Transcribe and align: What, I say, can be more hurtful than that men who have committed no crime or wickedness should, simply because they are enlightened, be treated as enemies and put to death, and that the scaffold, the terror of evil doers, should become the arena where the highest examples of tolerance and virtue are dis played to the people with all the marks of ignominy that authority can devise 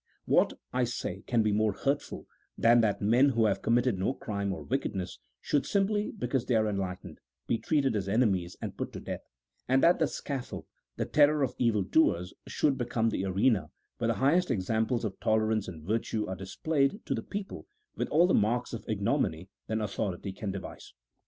What, 0.25 0.53
I 0.73 0.83
say, 0.83 1.21
can 1.27 1.43
be 1.43 1.51
more 1.51 1.73
hurtful 1.73 2.25
than 2.57 2.81
that 2.81 3.03
men 3.03 3.29
who 3.29 3.45
have 3.45 3.61
committed 3.61 3.99
no 3.99 4.15
crime 4.15 4.51
or 4.51 4.63
wickedness 4.63 5.19
should, 5.41 5.63
simply 5.63 6.09
because 6.09 6.47
they 6.47 6.55
are 6.55 6.67
enlightened, 6.67 7.19
be 7.45 7.59
treated 7.59 7.95
as 7.95 8.09
enemies 8.09 8.57
and 8.63 8.75
put 8.75 8.93
to 8.93 8.99
death, 8.99 9.21
and 9.67 9.83
that 9.83 9.99
the 9.99 10.07
scaffold, 10.07 10.65
the 10.95 11.05
terror 11.05 11.43
of 11.43 11.53
evil 11.59 11.83
doers, 11.83 12.33
should 12.47 12.79
become 12.79 13.09
the 13.09 13.25
arena 13.25 13.69
where 13.99 14.07
the 14.07 14.15
highest 14.15 14.49
examples 14.49 15.05
of 15.05 15.19
tolerance 15.19 15.67
and 15.67 15.83
virtue 15.83 16.25
are 16.25 16.35
dis 16.35 16.55
played 16.55 17.05
to 17.05 17.13
the 17.13 17.21
people 17.21 17.67
with 17.95 18.07
all 18.09 18.25
the 18.25 18.33
marks 18.33 18.73
of 18.73 18.83
ignominy 18.87 19.49
that 19.67 19.79
authority 19.81 20.33
can 20.33 20.51
devise 20.51 20.95